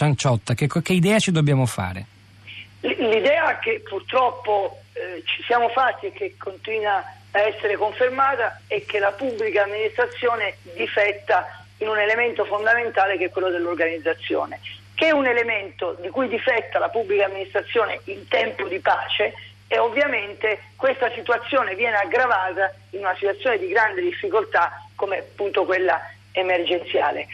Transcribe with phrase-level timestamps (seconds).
[0.00, 2.06] Cianciotta, che, che idea ci dobbiamo fare?
[2.80, 8.98] L'idea che purtroppo eh, ci siamo fatti e che continua a essere confermata è che
[8.98, 14.58] la pubblica amministrazione difetta in un elemento fondamentale che è quello dell'organizzazione,
[14.94, 19.34] che è un elemento di cui difetta la pubblica amministrazione in tempo di pace
[19.68, 26.00] e ovviamente questa situazione viene aggravata in una situazione di grande difficoltà come appunto quella
[26.32, 27.26] emergenziale.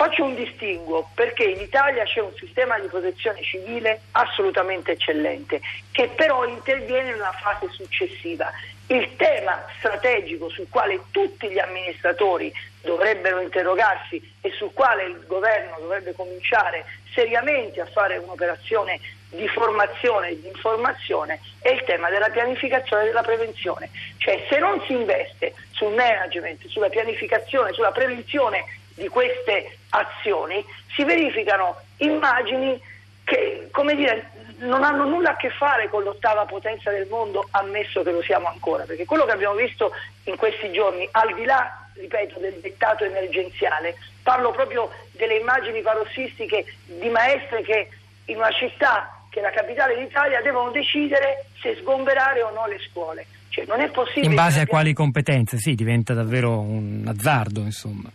[0.00, 5.60] Faccio un distinguo perché in Italia c'è un sistema di protezione civile assolutamente eccellente
[5.92, 8.50] che però interviene in una fase successiva.
[8.86, 15.76] Il tema strategico sul quale tutti gli amministratori dovrebbero interrogarsi e sul quale il governo
[15.78, 18.98] dovrebbe cominciare seriamente a fare un'operazione
[19.28, 23.90] di formazione e di informazione è il tema della pianificazione e della prevenzione.
[24.16, 28.64] Cioè se non si investe sul management, sulla pianificazione, sulla prevenzione
[29.00, 30.62] di queste azioni
[30.94, 32.78] si verificano immagini
[33.24, 38.02] che, come dire, non hanno nulla a che fare con l'ottava potenza del mondo, ammesso
[38.02, 39.90] che lo siamo ancora, perché quello che abbiamo visto
[40.24, 46.66] in questi giorni, al di là, ripeto, del dettato emergenziale, parlo proprio delle immagini parossistiche
[46.84, 47.88] di maestre che
[48.26, 52.78] in una città che è la capitale d'Italia devono decidere se sgomberare o no le
[52.90, 53.26] scuole.
[53.48, 54.26] Cioè, non è possibile.
[54.26, 55.56] In base a quali competenze?
[55.56, 58.10] Sì, diventa davvero un azzardo, insomma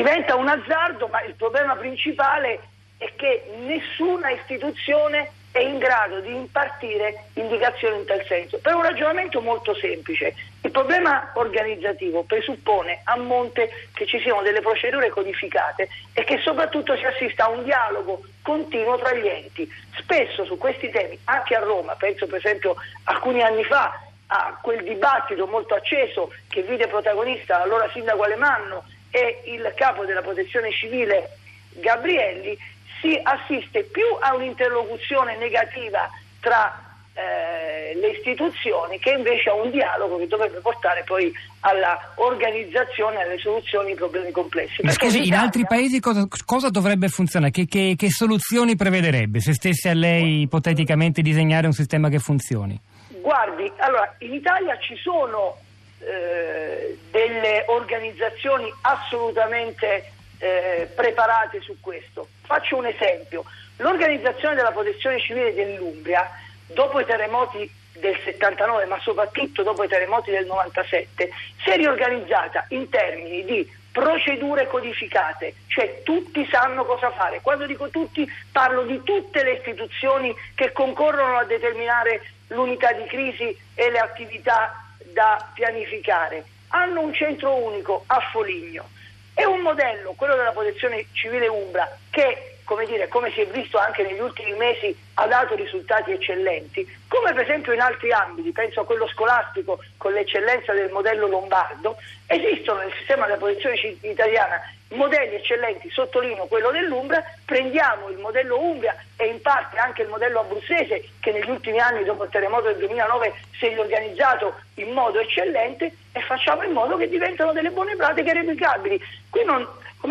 [0.00, 2.58] diventa un azzardo, ma il problema principale
[2.96, 8.82] è che nessuna istituzione è in grado di impartire indicazioni in tal senso, per un
[8.82, 10.34] ragionamento molto semplice.
[10.62, 16.96] Il problema organizzativo presuppone a monte che ci siano delle procedure codificate e che soprattutto
[16.96, 19.70] si assista a un dialogo continuo tra gli enti.
[19.98, 24.82] Spesso su questi temi, anche a Roma, penso per esempio alcuni anni fa a quel
[24.82, 31.36] dibattito molto acceso che vide protagonista l'allora sindaco Alemanno e il capo della protezione civile
[31.74, 32.56] Gabrielli,
[33.00, 36.08] si assiste più a un'interlocuzione negativa
[36.40, 43.16] tra eh, le istituzioni che invece a un dialogo che dovrebbe portare poi alla organizzazione
[43.18, 44.82] e alle soluzioni ai problemi complessi.
[44.82, 47.50] Ma scusi, in altri paesi cosa, cosa dovrebbe funzionare?
[47.50, 52.78] Che, che, che, soluzioni prevederebbe se stesse a lei ipoteticamente disegnare un sistema che funzioni?
[53.20, 55.56] Guardi, allora in Italia ci sono
[56.00, 62.28] eh, delle organizzazioni assolutamente eh, preparate su questo.
[62.42, 63.44] Faccio un esempio.
[63.76, 66.28] L'organizzazione della protezione civile dell'Umbria,
[66.66, 71.30] dopo i terremoti del 79, ma soprattutto dopo i terremoti del 97,
[71.62, 77.40] si è riorganizzata in termini di procedure codificate, cioè tutti sanno cosa fare.
[77.40, 83.56] Quando dico tutti parlo di tutte le istituzioni che concorrono a determinare l'unità di crisi
[83.74, 86.44] e le attività da pianificare.
[86.68, 88.88] Hanno un centro unico a Foligno.
[89.34, 93.78] È un modello, quello della protezione civile Umbra, che come, dire, come si è visto
[93.78, 98.80] anche negli ultimi mesi, ha dato risultati eccellenti, come per esempio in altri ambiti, penso
[98.80, 104.60] a quello scolastico con l'eccellenza del modello lombardo, esistono nel sistema della protezione italiana
[104.90, 110.40] modelli eccellenti, sottolineo quello dell'Umbria, prendiamo il modello Umbria e in parte anche il modello
[110.40, 115.20] abruzzese che negli ultimi anni dopo il terremoto del 2009 si è riorganizzato in modo
[115.20, 119.00] eccellente e facciamo in modo che diventano delle buone pratiche replicabili.
[119.28, 119.66] Qui non,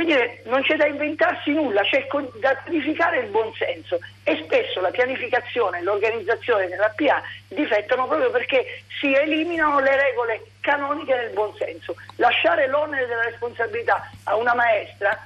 [0.06, 2.08] dire, non c'è da inventarsi nulla, c'è
[2.40, 8.84] da pianificare il buonsenso e spesso la pianificazione e l'organizzazione della PA difettano proprio perché
[9.00, 11.96] si eliminano le regole canoniche del buonsenso.
[12.18, 15.18] Lasciare l'onere della responsabilità a una maestra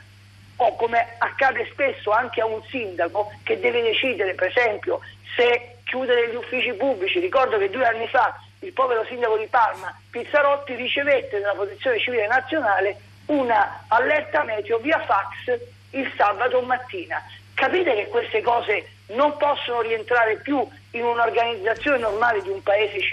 [0.57, 4.99] o come accade spesso anche a un sindaco che deve decidere per esempio
[5.35, 9.99] se chiudere gli uffici pubblici, ricordo che due anni fa il povero sindaco di Parma
[10.11, 12.95] Pizzarotti ricevette dalla protezione civile nazionale
[13.25, 15.59] una allerta meteo via fax
[15.93, 17.21] il sabato mattina.
[17.53, 23.11] Capite che queste cose non possono rientrare più in un'organizzazione normale di un paese civile.